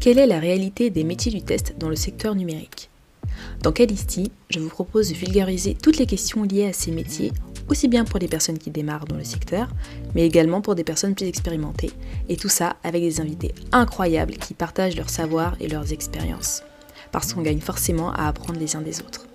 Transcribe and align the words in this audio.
Quelle 0.00 0.18
est 0.18 0.26
la 0.26 0.38
réalité 0.38 0.88
des 0.88 1.04
métiers 1.04 1.30
du 1.30 1.42
test 1.42 1.74
dans 1.76 1.90
le 1.90 1.94
secteur 1.94 2.34
numérique? 2.34 2.88
Dans 3.62 3.70
Calisti, 3.70 4.32
je 4.48 4.58
vous 4.58 4.70
propose 4.70 5.10
de 5.10 5.14
vulgariser 5.14 5.74
toutes 5.74 5.98
les 5.98 6.06
questions 6.06 6.42
liées 6.42 6.68
à 6.68 6.72
ces 6.72 6.90
métiers, 6.90 7.32
aussi 7.68 7.86
bien 7.86 8.06
pour 8.06 8.18
les 8.18 8.26
personnes 8.26 8.56
qui 8.56 8.70
démarrent 8.70 9.04
dans 9.04 9.18
le 9.18 9.24
secteur, 9.24 9.68
mais 10.14 10.24
également 10.24 10.62
pour 10.62 10.74
des 10.74 10.84
personnes 10.84 11.14
plus 11.14 11.26
expérimentées, 11.26 11.90
et 12.30 12.38
tout 12.38 12.48
ça 12.48 12.76
avec 12.82 13.02
des 13.02 13.20
invités 13.20 13.54
incroyables 13.72 14.38
qui 14.38 14.54
partagent 14.54 14.96
leur 14.96 15.10
savoir 15.10 15.54
et 15.60 15.68
leurs 15.68 15.92
expériences, 15.92 16.62
parce 17.12 17.34
qu'on 17.34 17.42
gagne 17.42 17.60
forcément 17.60 18.10
à 18.12 18.26
apprendre 18.26 18.58
les 18.58 18.76
uns 18.76 18.80
des 18.80 19.00
autres. 19.00 19.26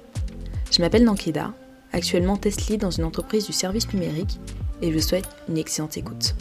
Je 0.72 0.82
m'appelle 0.82 1.04
Nankeda, 1.04 1.54
actuellement 1.94 2.38
test 2.38 2.70
lead 2.70 2.82
dans 2.82 2.90
une 2.90 3.04
entreprise 3.04 3.46
du 3.46 3.54
service 3.54 3.94
numérique, 3.94 4.40
et 4.82 4.90
je 4.90 4.96
vous 4.96 5.04
souhaite 5.04 5.30
une 5.48 5.60
excellente 5.60 5.96
écoute. 5.96 6.34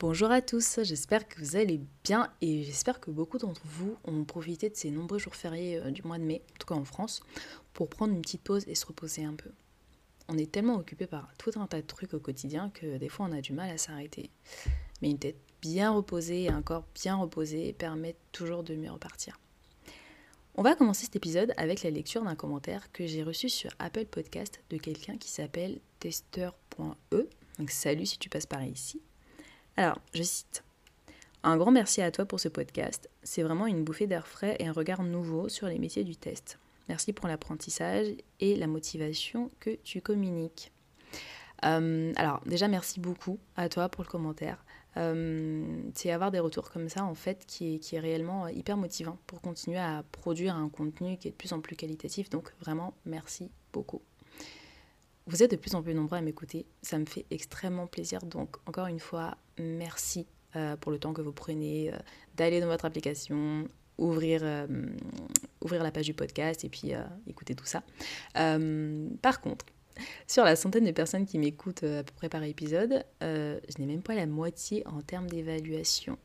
Bonjour 0.00 0.30
à 0.30 0.40
tous, 0.40 0.80
j'espère 0.82 1.28
que 1.28 1.38
vous 1.40 1.56
allez 1.56 1.78
bien 2.04 2.32
et 2.40 2.62
j'espère 2.62 3.00
que 3.00 3.10
beaucoup 3.10 3.36
d'entre 3.36 3.60
vous 3.66 3.98
ont 4.04 4.24
profité 4.24 4.70
de 4.70 4.74
ces 4.74 4.90
nombreux 4.90 5.18
jours 5.18 5.36
fériés 5.36 5.76
euh, 5.76 5.90
du 5.90 6.00
mois 6.04 6.16
de 6.16 6.24
mai, 6.24 6.40
en 6.54 6.58
tout 6.58 6.66
cas 6.66 6.74
en 6.74 6.86
France, 6.86 7.20
pour 7.74 7.90
prendre 7.90 8.14
une 8.14 8.22
petite 8.22 8.40
pause 8.40 8.64
et 8.66 8.74
se 8.74 8.86
reposer 8.86 9.26
un 9.26 9.34
peu. 9.34 9.50
On 10.28 10.38
est 10.38 10.50
tellement 10.50 10.76
occupé 10.76 11.06
par 11.06 11.30
tout 11.36 11.50
un 11.56 11.66
tas 11.66 11.82
de 11.82 11.86
trucs 11.86 12.14
au 12.14 12.18
quotidien 12.18 12.70
que 12.70 12.96
des 12.96 13.10
fois 13.10 13.26
on 13.28 13.32
a 13.32 13.42
du 13.42 13.52
mal 13.52 13.68
à 13.68 13.76
s'arrêter. 13.76 14.30
Mais 15.02 15.10
une 15.10 15.18
tête 15.18 15.36
bien 15.60 15.90
reposée 15.90 16.44
et 16.44 16.48
un 16.48 16.62
corps 16.62 16.86
bien 16.94 17.16
reposé 17.16 17.74
permettent 17.74 18.16
toujours 18.32 18.62
de 18.62 18.74
mieux 18.76 18.90
repartir. 18.90 19.38
On 20.54 20.62
va 20.62 20.76
commencer 20.76 21.04
cet 21.04 21.16
épisode 21.16 21.52
avec 21.58 21.82
la 21.82 21.90
lecture 21.90 22.24
d'un 22.24 22.36
commentaire 22.36 22.90
que 22.92 23.06
j'ai 23.06 23.22
reçu 23.22 23.50
sur 23.50 23.70
Apple 23.78 24.06
Podcast 24.06 24.62
de 24.70 24.78
quelqu'un 24.78 25.18
qui 25.18 25.28
s'appelle 25.28 25.78
tester.e. 25.98 27.28
Donc 27.58 27.70
salut 27.70 28.06
si 28.06 28.18
tu 28.18 28.30
passes 28.30 28.46
par 28.46 28.64
ici. 28.64 29.02
Alors, 29.76 29.98
je 30.14 30.22
cite. 30.22 30.64
Un 31.42 31.56
grand 31.56 31.70
merci 31.70 32.02
à 32.02 32.10
toi 32.10 32.26
pour 32.26 32.38
ce 32.38 32.48
podcast. 32.48 33.08
C'est 33.22 33.42
vraiment 33.42 33.66
une 33.66 33.82
bouffée 33.82 34.06
d'air 34.06 34.26
frais 34.26 34.56
et 34.58 34.66
un 34.66 34.72
regard 34.72 35.02
nouveau 35.02 35.48
sur 35.48 35.68
les 35.68 35.78
métiers 35.78 36.04
du 36.04 36.16
test. 36.16 36.58
Merci 36.88 37.12
pour 37.12 37.28
l'apprentissage 37.28 38.08
et 38.40 38.56
la 38.56 38.66
motivation 38.66 39.50
que 39.58 39.70
tu 39.82 40.00
communiques. 40.00 40.72
Euh, 41.64 42.12
alors, 42.16 42.40
déjà, 42.44 42.68
merci 42.68 43.00
beaucoup 43.00 43.38
à 43.56 43.68
toi 43.68 43.88
pour 43.88 44.04
le 44.04 44.08
commentaire. 44.08 44.64
Euh, 44.96 45.64
c'est 45.94 46.10
avoir 46.10 46.30
des 46.30 46.40
retours 46.40 46.70
comme 46.70 46.88
ça, 46.88 47.04
en 47.04 47.14
fait, 47.14 47.46
qui 47.46 47.76
est, 47.76 47.78
qui 47.78 47.96
est 47.96 48.00
réellement 48.00 48.48
hyper 48.48 48.76
motivant 48.76 49.18
pour 49.26 49.40
continuer 49.40 49.78
à 49.78 50.04
produire 50.12 50.56
un 50.56 50.68
contenu 50.68 51.16
qui 51.16 51.28
est 51.28 51.30
de 51.30 51.36
plus 51.36 51.52
en 51.52 51.60
plus 51.60 51.76
qualitatif. 51.76 52.28
Donc, 52.28 52.52
vraiment, 52.60 52.92
merci 53.06 53.50
beaucoup. 53.72 54.02
Vous 55.26 55.44
êtes 55.44 55.52
de 55.52 55.56
plus 55.56 55.76
en 55.76 55.82
plus 55.82 55.94
nombreux 55.94 56.18
à 56.18 56.22
m'écouter, 56.22 56.66
ça 56.82 56.98
me 56.98 57.04
fait 57.04 57.24
extrêmement 57.30 57.86
plaisir. 57.86 58.20
Donc 58.22 58.56
encore 58.66 58.86
une 58.86 58.98
fois, 58.98 59.36
merci 59.60 60.26
euh, 60.56 60.76
pour 60.76 60.90
le 60.90 60.98
temps 60.98 61.12
que 61.12 61.22
vous 61.22 61.32
prenez 61.32 61.92
euh, 61.92 61.96
d'aller 62.36 62.60
dans 62.60 62.66
votre 62.66 62.84
application, 62.84 63.68
ouvrir, 63.98 64.40
euh, 64.42 64.66
ouvrir 65.60 65.82
la 65.82 65.92
page 65.92 66.06
du 66.06 66.14
podcast 66.14 66.64
et 66.64 66.68
puis 66.68 66.92
écouter 67.26 67.54
tout 67.54 67.66
ça. 67.66 67.82
par 68.34 69.40
contre, 69.40 69.66
sur 70.26 70.44
la 70.44 70.56
centaine 70.56 70.84
de 70.84 70.92
personnes 70.92 71.26
qui 71.26 71.38
m'écoutent 71.38 71.84
à 71.84 72.02
peu 72.02 72.12
près 72.16 72.28
par 72.28 72.42
épisode, 72.42 73.04
je 73.20 73.78
n'ai 73.78 73.86
même 73.86 74.02
pas 74.02 74.14
la 74.14 74.26
moitié 74.26 74.86
en 74.86 75.02
termes 75.02 75.28
d'évaluation. 75.28 76.18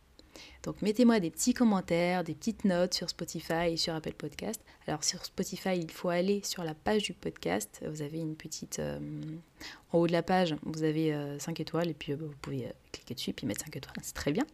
Donc 0.63 0.81
mettez-moi 0.81 1.19
des 1.19 1.29
petits 1.29 1.53
commentaires, 1.53 2.23
des 2.23 2.33
petites 2.33 2.65
notes 2.65 2.93
sur 2.93 3.09
Spotify 3.09 3.71
et 3.71 3.77
sur 3.77 3.93
Apple 3.93 4.13
Podcast. 4.13 4.59
Alors 4.87 5.03
sur 5.03 5.23
Spotify, 5.23 5.77
il 5.77 5.91
faut 5.91 6.09
aller 6.09 6.41
sur 6.43 6.63
la 6.63 6.73
page 6.73 7.03
du 7.03 7.13
podcast. 7.13 7.83
Vous 7.87 8.01
avez 8.01 8.19
une 8.19 8.35
petite... 8.35 8.79
Euh, 8.79 8.99
en 9.91 9.99
haut 9.99 10.07
de 10.07 10.11
la 10.11 10.23
page, 10.23 10.55
vous 10.63 10.83
avez 10.83 11.11
5 11.39 11.59
euh, 11.59 11.61
étoiles 11.61 11.89
et 11.89 11.93
puis 11.93 12.11
euh, 12.11 12.17
vous 12.19 12.33
pouvez 12.41 12.67
cliquer 12.91 13.13
dessus 13.13 13.29
et 13.29 13.33
puis 13.33 13.47
mettre 13.47 13.63
5 13.63 13.75
étoiles. 13.75 13.95
C'est 14.01 14.15
très 14.15 14.31
bien. 14.31 14.45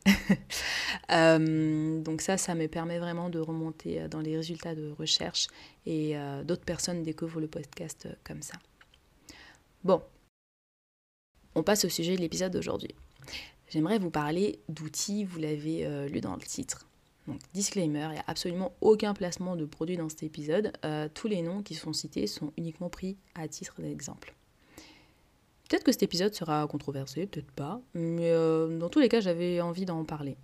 donc 2.04 2.22
ça, 2.22 2.38
ça 2.38 2.56
me 2.56 2.68
permet 2.68 3.00
vraiment 3.00 3.30
de 3.30 3.40
remonter 3.40 4.08
dans 4.10 4.20
les 4.20 4.36
résultats 4.36 4.76
de 4.76 4.92
recherche 4.92 5.48
et 5.86 6.16
d'autres 6.44 6.66
personnes 6.66 7.04
découvrent 7.04 7.42
le 7.42 7.48
podcast 7.48 8.08
comme 8.24 8.42
ça. 8.42 8.56
Bon, 9.84 10.04
on 11.56 11.64
passe 11.64 11.86
au 11.86 11.90
sujet 11.90 12.16
de 12.16 12.22
l'épisode 12.22 12.52
d'aujourd'hui 12.52 12.94
j'aimerais 13.72 13.98
vous 13.98 14.12
parler 14.12 14.60
d'outils, 14.70 15.24
vous 15.24 15.40
l'avez 15.40 15.86
euh, 15.86 16.08
lu 16.08 16.22
dans 16.22 16.36
le 16.36 16.42
titre. 16.42 16.88
Donc, 17.28 17.40
disclaimer, 17.54 18.08
il 18.10 18.14
n'y 18.14 18.20
a 18.20 18.24
absolument 18.28 18.74
aucun 18.82 19.14
placement 19.14 19.56
de 19.56 19.66
produit 19.66 19.96
dans 19.96 20.10
cet 20.10 20.24
épisode. 20.24 20.74
Euh, 20.86 21.08
tous 21.12 21.28
les 21.28 21.42
noms 21.42 21.64
qui 21.64 21.76
sont 21.76 21.94
cités 21.94 22.28
sont 22.28 22.52
uniquement 22.58 22.90
pris 22.90 23.18
à 23.36 23.48
titre 23.48 23.82
d'exemple. 23.82 24.36
Peut-être 25.70 25.84
que 25.84 25.92
cet 25.92 26.04
épisode 26.04 26.34
sera 26.34 26.68
controversé, 26.68 27.28
peut-être 27.28 27.52
pas, 27.52 27.80
mais 27.94 28.32
euh, 28.32 28.78
dans 28.78 28.90
tous 28.90 29.00
les 29.00 29.08
cas, 29.08 29.22
j'avais 29.22 29.62
envie 29.62 29.86
d'en 29.86 30.04
parler. 30.04 30.36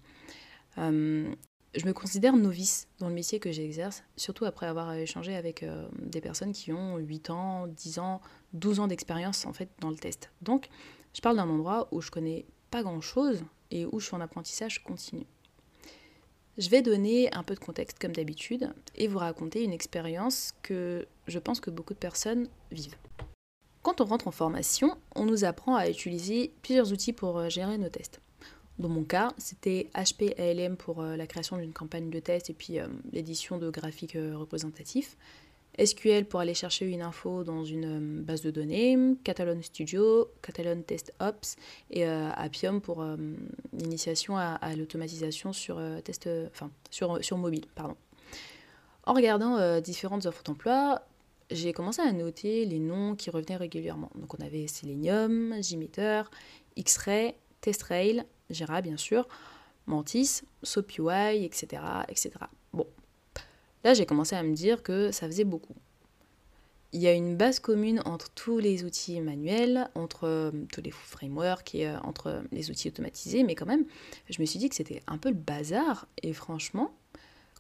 je 0.78 1.86
me 1.86 1.92
considère 1.92 2.38
novice 2.38 2.88
dans 3.00 3.10
le 3.10 3.14
métier 3.14 3.40
que 3.40 3.52
j'exerce, 3.52 4.04
surtout 4.16 4.46
après 4.46 4.68
avoir 4.68 4.94
échangé 4.94 5.36
avec 5.36 5.66
des 6.00 6.22
personnes 6.22 6.54
qui 6.54 6.72
ont 6.72 6.98
8 6.98 7.30
ans, 7.30 7.68
10 7.68 8.00
ans, 8.00 8.22
12 8.54 8.80
ans 8.80 8.88
d'expérience 8.88 9.46
en 9.46 9.52
fait 9.52 9.70
dans 9.82 9.90
le 9.90 9.98
test. 9.98 10.32
Donc, 10.42 10.70
je 11.14 11.20
parle 11.20 11.36
d'un 11.36 11.50
endroit 11.50 11.90
où 11.92 12.00
je 12.00 12.10
connais 12.10 12.46
pas 12.70 12.84
grand-chose 12.84 13.44
et 13.72 13.86
où 13.86 14.00
je 14.00 14.06
suis 14.06 14.16
en 14.16 14.22
apprentissage 14.22 14.84
continu. 14.84 15.26
Je 16.58 16.70
vais 16.70 16.82
donner 16.82 17.32
un 17.34 17.44
peu 17.44 17.54
de 17.54 17.60
contexte 17.60 18.00
comme 18.00 18.14
d'habitude 18.14 18.74
et 18.96 19.08
vous 19.08 19.20
raconter 19.20 19.64
une 19.64 19.74
expérience 19.74 20.54
que 20.64 21.08
je 21.28 21.38
pense 21.38 21.60
que 21.60 21.70
beaucoup 21.70 21.94
de 21.94 22.00
personnes 22.00 22.48
vivent. 22.72 22.96
Quand 23.84 24.02
on 24.02 24.06
rentre 24.06 24.28
en 24.28 24.32
formation, 24.32 24.98
on 25.16 25.26
nous 25.26 25.46
apprend 25.46 25.76
à 25.76 25.88
utiliser 25.88 26.52
plusieurs 26.64 26.92
outils 26.92 27.14
pour 27.14 27.38
euh, 27.38 27.50
gérer 27.50 27.78
nos 27.78 27.90
tests. 27.90 28.20
Dans 28.80 28.90
mon 28.90 29.04
cas, 29.04 29.32
c'était 29.38 29.90
HP 29.94 30.38
ALM 30.40 30.78
pour 30.78 31.02
euh, 31.02 31.16
la 31.16 31.28
création 31.28 31.58
d'une 31.58 31.74
campagne 31.74 32.10
de 32.10 32.20
test 32.20 32.50
et 32.50 32.54
puis 32.54 32.80
euh, 32.80 32.88
l'édition 33.14 33.58
de 33.58 33.70
graphiques 33.70 34.18
représentatifs. 34.34 35.16
SQL 35.84 36.26
pour 36.26 36.40
aller 36.40 36.54
chercher 36.54 36.86
une 36.86 37.02
info 37.02 37.44
dans 37.44 37.64
une 37.64 37.86
euh, 37.86 38.24
base 38.24 38.42
de 38.42 38.52
données, 38.52 38.98
Catalan 39.24 39.62
Studio, 39.62 40.30
Catalan 40.42 40.82
Test 40.82 41.14
Ops 41.20 41.56
et 41.92 42.06
euh, 42.06 42.30
Appium 42.36 42.82
pour 42.82 43.02
euh, 43.02 43.16
l'initiation 43.74 44.38
à, 44.38 44.76
l'automatisation 44.76 45.54
sur, 45.54 45.80
mobile. 47.34 47.66
En 49.06 49.14
regardant 49.14 49.80
différentes 49.80 50.26
offres 50.26 50.44
d'emploi, 50.44 51.02
j'ai 51.50 51.72
commencé 51.72 52.02
à 52.02 52.12
noter 52.12 52.66
les 52.66 52.80
noms 52.80 53.16
qui 53.16 53.30
revenaient 53.30 53.56
régulièrement. 53.56 54.12
Donc 54.16 54.34
on 54.38 54.46
avait 54.46 54.68
Selenium, 54.68 55.56
Gmeter, 55.62 56.24
X-Ray, 56.76 57.36
TestRail, 57.62 58.26
Jira 58.50 58.82
bien 58.82 58.98
sûr, 58.98 59.28
Mantis, 59.86 60.42
SoapUI, 60.64 61.46
etc., 61.46 61.82
etc. 62.10 62.32
Bon, 62.74 62.86
Là, 63.84 63.94
j'ai 63.94 64.06
commencé 64.06 64.36
à 64.36 64.44
me 64.44 64.54
dire 64.54 64.84
que 64.84 65.12
ça 65.12 65.28
faisait 65.28 65.44
beaucoup. 65.44 65.76
Il 66.94 67.02
y 67.02 67.08
a 67.08 67.14
une 67.14 67.36
base 67.36 67.60
commune 67.60 68.02
entre 68.06 68.30
tous 68.30 68.60
les 68.60 68.86
outils 68.86 69.20
manuels, 69.20 69.90
entre 69.94 70.24
euh, 70.24 70.52
tous 70.72 70.82
les 70.82 70.92
frameworks 70.92 71.76
et 71.76 71.88
euh, 71.88 72.00
entre 72.00 72.44
les 72.52 72.72
outils 72.72 72.88
automatisés, 72.88 73.44
mais 73.44 73.56
quand 73.56 73.66
même, 73.66 73.86
je 74.30 74.42
me 74.42 74.46
suis 74.46 74.58
dit 74.58 74.70
que 74.70 74.76
c'était 74.76 75.04
un 75.06 75.18
peu 75.18 75.30
le 75.30 75.36
bazar. 75.36 76.08
Et 76.24 76.32
franchement, 76.32 76.96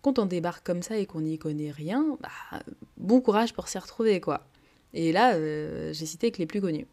quand 0.01 0.17
on 0.17 0.25
débarque 0.25 0.65
comme 0.65 0.81
ça 0.81 0.97
et 0.97 1.05
qu'on 1.05 1.21
n'y 1.21 1.37
connaît 1.37 1.71
rien, 1.71 2.17
bah, 2.21 2.61
bon 2.95 3.19
courage 3.19 3.53
pour 3.53 3.67
s'y 3.67 3.77
retrouver, 3.77 4.21
quoi. 4.21 4.47
Et 4.93 5.11
là, 5.11 5.35
euh, 5.35 5.91
j'ai 5.91 6.05
cité 6.05 6.31
que 6.31 6.37
les 6.37 6.45
plus 6.45 6.61
connus. 6.61 6.87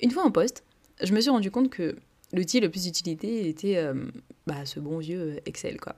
Une 0.00 0.10
fois 0.10 0.24
en 0.24 0.30
poste, 0.30 0.64
je 1.02 1.12
me 1.12 1.20
suis 1.20 1.30
rendu 1.30 1.50
compte 1.50 1.68
que 1.68 1.96
l'outil 2.32 2.60
le 2.60 2.70
plus 2.70 2.86
utilisé 2.86 3.48
était 3.48 3.78
bah, 4.46 4.64
ce 4.64 4.80
bon 4.80 4.98
vieux 4.98 5.38
Excel, 5.44 5.78
quoi. 5.78 5.96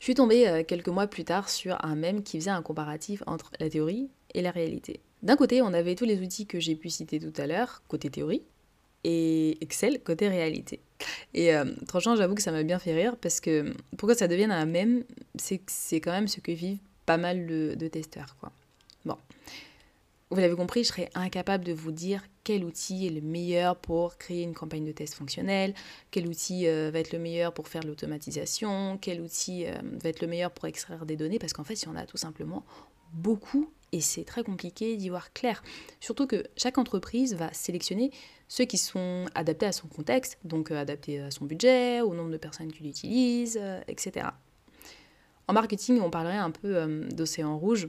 Je 0.00 0.04
suis 0.04 0.14
tombée 0.14 0.48
euh, 0.48 0.64
quelques 0.64 0.88
mois 0.88 1.06
plus 1.06 1.24
tard 1.24 1.50
sur 1.50 1.84
un 1.84 1.94
mème 1.94 2.22
qui 2.22 2.38
faisait 2.38 2.50
un 2.50 2.62
comparatif 2.62 3.22
entre 3.26 3.52
la 3.60 3.68
théorie 3.68 4.08
et 4.32 4.40
la 4.40 4.50
réalité. 4.50 5.00
D'un 5.22 5.36
côté, 5.36 5.60
on 5.60 5.74
avait 5.74 5.94
tous 5.94 6.06
les 6.06 6.22
outils 6.22 6.46
que 6.46 6.58
j'ai 6.58 6.74
pu 6.74 6.88
citer 6.88 7.20
tout 7.20 7.38
à 7.38 7.46
l'heure, 7.46 7.82
côté 7.86 8.08
théorie, 8.08 8.42
et 9.04 9.62
Excel 9.62 10.02
côté 10.02 10.28
réalité. 10.28 10.80
Et 11.34 11.54
euh, 11.54 11.66
franchement, 11.86 12.16
j'avoue 12.16 12.34
que 12.34 12.42
ça 12.42 12.50
m'a 12.50 12.62
bien 12.62 12.78
fait 12.78 12.94
rire 12.94 13.16
parce 13.20 13.40
que 13.40 13.74
pourquoi 13.98 14.14
ça 14.14 14.26
devienne 14.26 14.50
un 14.50 14.64
mème, 14.64 15.04
c'est 15.36 15.60
c'est 15.66 16.00
quand 16.00 16.12
même 16.12 16.28
ce 16.28 16.40
que 16.40 16.52
vivent 16.52 16.78
pas 17.04 17.18
mal 17.18 17.46
de, 17.46 17.74
de 17.74 17.88
testeurs. 17.88 18.36
Quoi. 18.40 18.52
Vous 20.32 20.38
l'avez 20.38 20.54
compris, 20.54 20.84
je 20.84 20.88
serais 20.90 21.10
incapable 21.16 21.64
de 21.64 21.72
vous 21.72 21.90
dire 21.90 22.22
quel 22.44 22.64
outil 22.64 23.04
est 23.04 23.10
le 23.10 23.20
meilleur 23.20 23.74
pour 23.74 24.16
créer 24.16 24.44
une 24.44 24.54
campagne 24.54 24.84
de 24.84 24.92
test 24.92 25.14
fonctionnelle, 25.14 25.74
quel 26.12 26.28
outil 26.28 26.68
euh, 26.68 26.92
va 26.92 27.00
être 27.00 27.12
le 27.12 27.18
meilleur 27.18 27.52
pour 27.52 27.66
faire 27.66 27.82
l'automatisation, 27.82 28.96
quel 29.00 29.20
outil 29.20 29.66
euh, 29.66 29.72
va 30.00 30.08
être 30.08 30.20
le 30.20 30.28
meilleur 30.28 30.52
pour 30.52 30.66
extraire 30.66 31.04
des 31.04 31.16
données, 31.16 31.40
parce 31.40 31.52
qu'en 31.52 31.64
fait, 31.64 31.82
il 31.82 31.86
y 31.86 31.88
en 31.88 31.96
a 31.96 32.06
tout 32.06 32.16
simplement 32.16 32.64
beaucoup 33.12 33.72
et 33.90 34.00
c'est 34.00 34.22
très 34.22 34.44
compliqué 34.44 34.96
d'y 34.96 35.08
voir 35.08 35.32
clair. 35.32 35.64
Surtout 35.98 36.28
que 36.28 36.44
chaque 36.56 36.78
entreprise 36.78 37.34
va 37.34 37.52
sélectionner 37.52 38.12
ceux 38.46 38.66
qui 38.66 38.78
sont 38.78 39.26
adaptés 39.34 39.66
à 39.66 39.72
son 39.72 39.88
contexte, 39.88 40.38
donc 40.44 40.70
euh, 40.70 40.80
adaptés 40.80 41.18
à 41.18 41.32
son 41.32 41.44
budget, 41.44 42.02
au 42.02 42.14
nombre 42.14 42.30
de 42.30 42.36
personnes 42.36 42.70
qui 42.70 42.84
l'utilisent, 42.84 43.60
etc. 43.88 44.28
En 45.48 45.54
marketing, 45.54 46.00
on 46.00 46.10
parlerait 46.10 46.36
un 46.36 46.52
peu 46.52 46.86
d'océan 47.10 47.58
rouge 47.58 47.88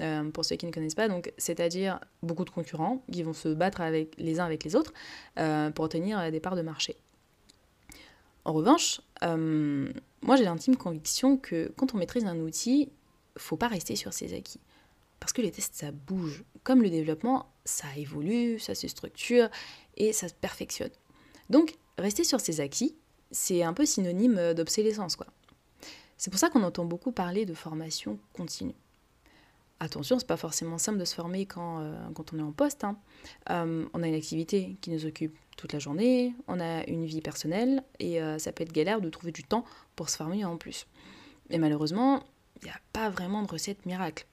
euh, 0.00 0.30
pour 0.30 0.44
ceux 0.44 0.56
qui 0.56 0.66
ne 0.66 0.72
connaissent 0.72 0.94
pas, 0.94 1.08
donc 1.08 1.32
c'est-à-dire 1.36 2.00
beaucoup 2.22 2.44
de 2.44 2.50
concurrents 2.50 3.02
qui 3.10 3.22
vont 3.22 3.32
se 3.32 3.48
battre 3.48 3.80
avec, 3.80 4.14
les 4.18 4.40
uns 4.40 4.44
avec 4.44 4.64
les 4.64 4.74
autres 4.74 4.92
euh, 5.38 5.70
pour 5.70 5.84
obtenir 5.84 6.30
des 6.30 6.40
parts 6.40 6.56
de 6.56 6.62
marché. 6.62 6.96
En 8.44 8.52
revanche, 8.52 9.00
moi 9.22 10.36
j'ai 10.36 10.44
l'intime 10.44 10.76
conviction 10.76 11.36
que 11.36 11.72
quand 11.76 11.94
on 11.94 11.98
maîtrise 11.98 12.24
un 12.24 12.38
outil, 12.40 12.90
faut 13.36 13.56
pas 13.56 13.68
rester 13.68 13.96
sur 13.96 14.12
ses 14.12 14.34
acquis. 14.34 14.60
Parce 15.20 15.32
que 15.32 15.40
les 15.40 15.52
tests, 15.52 15.76
ça 15.76 15.92
bouge. 15.92 16.42
Comme 16.64 16.82
le 16.82 16.90
développement, 16.90 17.46
ça 17.64 17.86
évolue, 17.96 18.58
ça 18.58 18.74
se 18.74 18.88
structure 18.88 19.48
et 19.96 20.12
ça 20.12 20.26
se 20.26 20.34
perfectionne. 20.34 20.90
Donc, 21.48 21.76
rester 21.96 22.24
sur 22.24 22.40
ses 22.40 22.60
acquis, 22.60 22.96
c'est 23.30 23.62
un 23.62 23.72
peu 23.72 23.86
synonyme 23.86 24.52
d'obsolescence. 24.54 25.16
C'est 26.16 26.30
pour 26.30 26.40
ça 26.40 26.50
qu'on 26.50 26.64
entend 26.64 26.84
beaucoup 26.84 27.12
parler 27.12 27.46
de 27.46 27.54
formation 27.54 28.18
continue. 28.32 28.74
Attention, 29.82 30.20
c'est 30.20 30.28
pas 30.28 30.36
forcément 30.36 30.78
simple 30.78 31.00
de 31.00 31.04
se 31.04 31.12
former 31.12 31.44
quand, 31.44 31.80
euh, 31.80 31.92
on 32.32 32.38
est 32.38 32.42
en 32.42 32.52
poste. 32.52 32.84
Hein. 32.84 32.96
Euh, 33.50 33.84
on 33.92 34.02
a 34.04 34.06
une 34.06 34.14
activité 34.14 34.76
qui 34.80 34.90
nous 34.90 35.06
occupe 35.06 35.36
toute 35.56 35.72
la 35.72 35.80
journée, 35.80 36.36
on 36.46 36.60
a 36.60 36.86
une 36.86 37.04
vie 37.04 37.20
personnelle 37.20 37.82
et 37.98 38.22
euh, 38.22 38.38
ça 38.38 38.52
peut 38.52 38.62
être 38.62 38.70
galère 38.70 39.00
de 39.00 39.10
trouver 39.10 39.32
du 39.32 39.42
temps 39.42 39.64
pour 39.96 40.08
se 40.08 40.16
former 40.16 40.44
en 40.44 40.56
plus. 40.56 40.86
Et 41.50 41.58
malheureusement, 41.58 42.22
il 42.62 42.66
n'y 42.66 42.70
a 42.70 42.78
pas 42.92 43.10
vraiment 43.10 43.42
de 43.42 43.48
recette 43.48 43.84
miracle. 43.84 44.24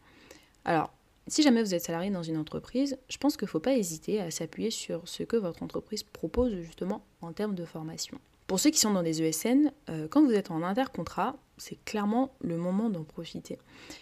Alors, 0.66 0.94
si 1.26 1.42
jamais 1.42 1.64
vous 1.64 1.74
êtes 1.74 1.84
salarié 1.84 2.12
dans 2.12 2.22
une 2.22 2.38
entreprise, 2.38 3.00
je 3.10 3.18
pense 3.18 3.36
qu'il 3.36 3.48
ne 3.48 3.50
faut 3.50 3.60
pas 3.60 3.74
hésiter 3.74 4.22
à 4.22 4.30
s'appuyer 4.30 4.70
sur 4.70 5.08
ce 5.08 5.24
que 5.24 5.36
votre 5.36 5.64
entreprise 5.64 6.04
propose 6.04 6.54
justement 6.58 7.04
en 7.24 7.34
termes 7.34 7.56
de 7.56 7.66
formation. 7.66 8.20
Pour 8.50 8.60
ceux 8.60 8.72
qui 8.72 8.80
sont 8.80 8.90
dans 8.90 9.04
des 9.04 9.22
ESN, 9.22 9.72
euh, 9.92 10.08
quand 10.10 10.26
vous 10.26 10.34
êtes 10.34 10.50
en 10.50 10.64
intercontrat, 10.64 11.38
c'est 11.58 11.78
clairement 11.86 12.34
le 12.42 12.58
moment 12.58 12.90
d'en 12.90 13.04
profiter. 13.04 13.60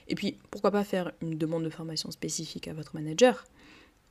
Et 0.08 0.16
puis, 0.16 0.38
pourquoi 0.52 0.72
pas 0.72 0.86
faire 0.86 1.12
une 1.22 1.38
demande 1.38 1.66
de 1.66 1.70
formation 1.70 2.12
spécifique 2.12 2.70
à 2.70 2.74
votre 2.74 2.96
manager? 2.96 3.44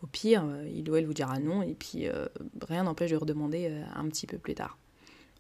Au 0.03 0.06
pire, 0.06 0.44
euh, 0.44 0.69
il 0.69 0.91
ou 0.91 0.97
elle 0.97 1.06
vous 1.06 1.15
dira 1.15 1.38
non, 1.38 1.62
et 1.62 1.73
puis 1.73 2.06
euh, 2.06 2.27
rien 2.61 2.83
n'empêche 2.83 3.12
de 3.12 3.17
redemander 3.17 3.83
un 3.94 4.06
petit 4.11 4.27
peu 4.27 4.37
plus 4.37 4.55
tard. 4.55 4.77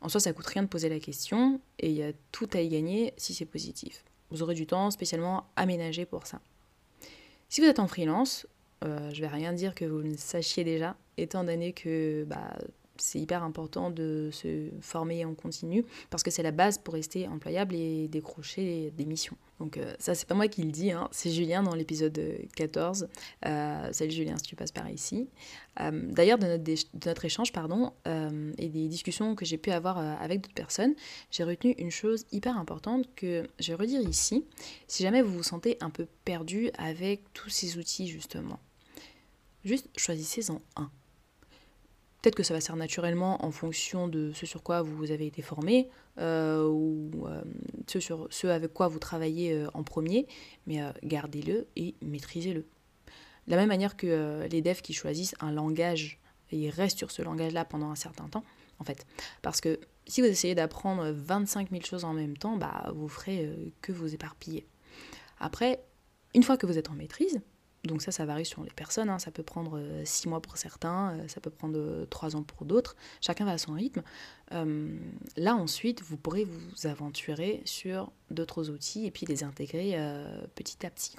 En 0.00 0.08
soi, 0.08 0.18
ça 0.18 0.32
coûte 0.32 0.46
rien 0.46 0.62
de 0.62 0.68
poser 0.68 0.88
la 0.88 0.98
question, 0.98 1.60
et 1.78 1.90
il 1.90 1.94
y 1.94 2.02
a 2.02 2.12
tout 2.32 2.48
à 2.54 2.62
y 2.62 2.68
gagner 2.70 3.12
si 3.18 3.34
c'est 3.34 3.44
positif. 3.44 4.02
Vous 4.30 4.42
aurez 4.42 4.54
du 4.54 4.66
temps 4.66 4.90
spécialement 4.90 5.46
aménagé 5.56 6.06
pour 6.06 6.26
ça. 6.26 6.40
Si 7.50 7.60
vous 7.60 7.66
êtes 7.66 7.80
en 7.80 7.86
freelance, 7.86 8.46
je 8.80 9.10
je 9.12 9.20
vais 9.20 9.28
rien 9.28 9.52
dire 9.52 9.74
que 9.74 9.84
vous 9.84 10.02
ne 10.02 10.16
sachiez 10.16 10.64
déjà, 10.64 10.96
étant 11.18 11.44
donné 11.44 11.74
que 11.74 12.24
bah, 12.24 12.56
c'est 12.98 13.18
hyper 13.18 13.42
important 13.42 13.90
de 13.90 14.30
se 14.32 14.70
former 14.80 15.24
en 15.24 15.34
continu 15.34 15.84
parce 16.10 16.22
que 16.22 16.30
c'est 16.30 16.42
la 16.42 16.50
base 16.50 16.78
pour 16.78 16.94
rester 16.94 17.28
employable 17.28 17.74
et 17.74 18.08
décrocher 18.08 18.92
des 18.96 19.04
missions. 19.04 19.36
Donc 19.58 19.78
euh, 19.78 19.94
ça, 19.98 20.14
c'est 20.14 20.26
pas 20.26 20.34
moi 20.34 20.48
qui 20.48 20.62
le 20.62 20.70
dis, 20.70 20.90
hein. 20.90 21.08
c'est 21.12 21.30
Julien 21.30 21.62
dans 21.62 21.74
l'épisode 21.74 22.20
14. 22.56 23.08
Euh, 23.46 23.92
salut 23.92 24.10
Julien 24.10 24.36
si 24.36 24.42
tu 24.42 24.56
passes 24.56 24.72
par 24.72 24.90
ici. 24.90 25.28
Euh, 25.80 25.90
d'ailleurs, 26.12 26.38
de, 26.38 26.60
notre 27.06 27.24
échange 27.24 27.52
pardon, 27.52 27.92
et 28.58 28.68
des 28.68 28.88
discussions 28.88 29.34
que 29.34 29.44
j'ai 29.44 29.58
pu 29.58 29.70
avoir 29.70 29.98
avec 29.98 30.42
d'autres 30.42 30.54
personnes, 30.54 30.94
j'ai 31.30 31.44
retenu 31.44 31.74
une 31.78 31.90
chose 31.90 32.26
hyper 32.32 32.58
importante 32.58 33.06
que 33.14 33.46
je 33.58 33.72
vais 33.72 33.74
redire 33.74 34.00
ici. 34.00 34.44
Si 34.88 35.02
jamais 35.02 35.22
vous 35.22 35.32
vous 35.32 35.42
sentez 35.42 35.78
un 35.80 35.90
peu 35.90 36.06
perdu 36.24 36.70
avec 36.78 37.32
tous 37.32 37.48
ces 37.50 37.78
outils 37.78 38.08
justement, 38.08 38.58
juste 39.64 39.88
choisissez-en 39.96 40.60
un 40.76 40.90
Peut-être 42.26 42.34
que 42.34 42.42
ça 42.42 42.54
va 42.54 42.60
se 42.60 42.72
naturellement 42.72 43.44
en 43.44 43.52
fonction 43.52 44.08
de 44.08 44.32
ce 44.32 44.46
sur 44.46 44.64
quoi 44.64 44.82
vous 44.82 45.12
avez 45.12 45.28
été 45.28 45.42
formé 45.42 45.88
euh, 46.18 46.66
ou 46.66 47.08
euh, 47.24 47.40
ce, 47.86 48.00
sur, 48.00 48.50
avec 48.50 48.72
quoi 48.72 48.88
vous 48.88 48.98
travaillez 48.98 49.52
euh, 49.52 49.68
en 49.74 49.84
premier, 49.84 50.26
mais 50.66 50.80
gardez-le 51.04 51.68
et 51.76 51.94
maîtrisez-le. 52.02 52.62
De 52.62 53.50
la 53.52 53.56
même 53.56 53.68
manière 53.68 53.96
que 53.96 54.44
les 54.50 54.60
devs 54.60 54.82
qui 54.82 54.92
choisissent 54.92 55.36
un 55.38 55.52
langage 55.52 56.18
et 56.50 56.56
ils 56.56 56.70
restent 56.70 56.98
sur 56.98 57.12
ce 57.12 57.22
langage-là 57.22 57.64
pendant 57.64 57.92
un 57.92 57.94
certain 57.94 58.26
temps, 58.26 58.42
en 58.80 58.84
fait. 58.84 59.06
Parce 59.42 59.60
que 59.60 59.78
si 60.08 60.20
vous 60.20 60.26
essayez 60.26 60.56
d'apprendre 60.56 61.12
25 61.12 61.70
000 61.70 61.84
choses 61.84 62.02
en 62.02 62.12
même 62.12 62.36
temps, 62.36 62.56
bah, 62.56 62.90
vous 62.92 63.06
ferez 63.06 63.72
que 63.82 63.92
vous 63.92 64.14
éparpiller. 64.14 64.66
Après, 65.38 65.80
une 66.34 66.42
fois 66.42 66.56
que 66.56 66.66
vous 66.66 66.76
êtes 66.76 66.90
en 66.90 66.94
maîtrise, 66.94 67.40
donc 67.86 68.02
ça, 68.02 68.12
ça 68.12 68.24
varie 68.24 68.44
sur 68.44 68.62
les 68.62 68.70
personnes. 68.70 69.10
Hein. 69.10 69.18
Ça 69.18 69.30
peut 69.30 69.42
prendre 69.42 69.78
euh, 69.78 70.02
six 70.04 70.28
mois 70.28 70.40
pour 70.40 70.56
certains, 70.56 71.12
euh, 71.12 71.28
ça 71.28 71.40
peut 71.40 71.50
prendre 71.50 71.78
euh, 71.78 72.06
trois 72.06 72.36
ans 72.36 72.42
pour 72.42 72.64
d'autres. 72.66 72.96
Chacun 73.20 73.44
va 73.44 73.52
à 73.52 73.58
son 73.58 73.72
rythme. 73.72 74.02
là, 74.50 75.54
ensuite, 75.54 76.02
vous 76.02 76.16
pourrez 76.16 76.44
vous 76.44 76.86
aventurer 76.86 77.62
sur 77.64 78.12
d'autres 78.30 78.70
outils 78.70 79.06
et 79.06 79.10
puis 79.10 79.26
les 79.26 79.42
intégrer 79.42 79.96
petit 80.54 80.86
à 80.86 80.90
petit. 80.90 81.16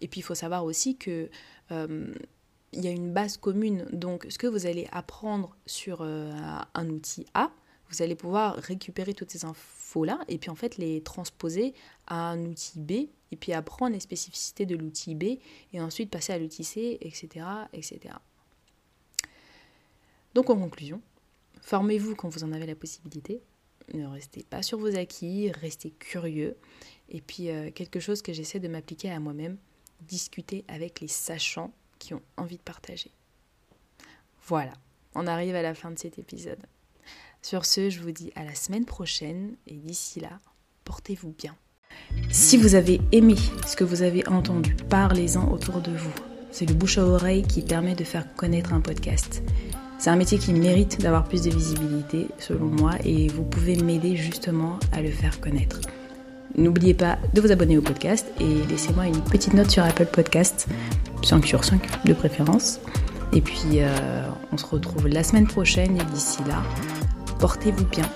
Et 0.00 0.08
puis, 0.08 0.20
il 0.20 0.22
faut 0.22 0.34
savoir 0.34 0.64
aussi 0.64 0.96
que 0.96 1.28
il 1.70 2.80
y 2.80 2.86
a 2.86 2.90
une 2.90 3.12
base 3.12 3.36
commune. 3.36 3.86
Donc, 3.92 4.26
ce 4.28 4.38
que 4.38 4.46
vous 4.46 4.66
allez 4.66 4.88
apprendre 4.92 5.56
sur 5.66 6.02
un 6.02 6.88
outil 6.88 7.26
A, 7.34 7.50
vous 7.92 8.02
allez 8.02 8.14
pouvoir 8.14 8.56
récupérer 8.56 9.12
toutes 9.12 9.30
ces 9.30 9.44
infos-là 9.44 10.18
et 10.28 10.38
puis 10.38 10.50
en 10.50 10.54
fait 10.54 10.78
les 10.78 11.02
transposer 11.02 11.74
à 12.06 12.30
un 12.30 12.44
outil 12.46 12.80
B 12.80 12.92
et 13.30 13.36
puis 13.38 13.52
apprendre 13.52 13.92
les 13.92 14.00
spécificités 14.00 14.66
de 14.66 14.76
l'outil 14.76 15.14
B 15.14 15.38
et 15.72 15.80
ensuite 15.80 16.10
passer 16.10 16.32
à 16.32 16.38
l'outil 16.38 16.64
C, 16.64 16.98
etc., 17.00 17.46
etc. 17.72 18.14
Donc 20.34 20.48
en 20.48 20.56
conclusion, 20.56 21.02
formez-vous 21.60 22.14
quand 22.14 22.28
vous 22.28 22.44
en 22.44 22.52
avez 22.52 22.66
la 22.66 22.74
possibilité. 22.74 23.42
Ne 23.92 24.06
restez 24.06 24.44
pas 24.44 24.62
sur 24.62 24.78
vos 24.78 24.96
acquis, 24.96 25.50
restez 25.50 25.90
curieux. 25.90 26.56
Et 27.10 27.20
puis 27.20 27.50
euh, 27.50 27.70
quelque 27.70 28.00
chose 28.00 28.22
que 28.22 28.32
j'essaie 28.32 28.60
de 28.60 28.68
m'appliquer 28.68 29.10
à 29.10 29.20
moi-même, 29.20 29.58
discuter 30.00 30.64
avec 30.68 31.00
les 31.00 31.08
sachants 31.08 31.72
qui 31.98 32.14
ont 32.14 32.22
envie 32.36 32.56
de 32.56 32.62
partager. 32.62 33.10
Voilà, 34.46 34.72
on 35.14 35.26
arrive 35.26 35.54
à 35.54 35.62
la 35.62 35.74
fin 35.74 35.90
de 35.90 35.98
cet 35.98 36.18
épisode. 36.18 36.60
Sur 37.44 37.64
ce, 37.64 37.90
je 37.90 37.98
vous 37.98 38.12
dis 38.12 38.32
à 38.36 38.44
la 38.44 38.54
semaine 38.54 38.84
prochaine 38.84 39.56
et 39.66 39.74
d'ici 39.74 40.20
là, 40.20 40.30
portez-vous 40.84 41.34
bien. 41.36 41.56
Si 42.30 42.56
vous 42.56 42.76
avez 42.76 43.00
aimé 43.10 43.34
ce 43.66 43.74
que 43.74 43.82
vous 43.82 44.02
avez 44.02 44.26
entendu, 44.28 44.76
parlez-en 44.88 45.50
autour 45.50 45.80
de 45.80 45.90
vous. 45.90 46.12
C'est 46.52 46.66
le 46.66 46.74
bouche 46.74 46.98
à 46.98 47.04
oreille 47.04 47.42
qui 47.42 47.62
permet 47.62 47.96
de 47.96 48.04
faire 48.04 48.32
connaître 48.36 48.72
un 48.72 48.80
podcast. 48.80 49.42
C'est 49.98 50.10
un 50.10 50.14
métier 50.14 50.38
qui 50.38 50.52
mérite 50.52 51.00
d'avoir 51.00 51.24
plus 51.24 51.42
de 51.42 51.50
visibilité, 51.50 52.28
selon 52.38 52.66
moi, 52.66 52.92
et 53.04 53.26
vous 53.26 53.42
pouvez 53.42 53.74
m'aider 53.74 54.14
justement 54.14 54.78
à 54.92 55.02
le 55.02 55.10
faire 55.10 55.40
connaître. 55.40 55.80
N'oubliez 56.56 56.94
pas 56.94 57.18
de 57.34 57.40
vous 57.40 57.50
abonner 57.50 57.76
au 57.76 57.82
podcast 57.82 58.26
et 58.38 58.66
laissez-moi 58.70 59.08
une 59.08 59.20
petite 59.20 59.54
note 59.54 59.70
sur 59.70 59.82
Apple 59.82 60.06
Podcast, 60.06 60.68
5 61.24 61.44
sur 61.44 61.64
5 61.64 62.04
de 62.04 62.12
préférence. 62.12 62.78
Et 63.32 63.40
puis, 63.40 63.80
euh, 63.80 64.28
on 64.52 64.56
se 64.56 64.66
retrouve 64.66 65.08
la 65.08 65.24
semaine 65.24 65.46
prochaine 65.46 65.96
et 65.96 66.04
d'ici 66.12 66.38
là, 66.46 66.62
portez-vous 67.42 67.86
bien 67.86 68.08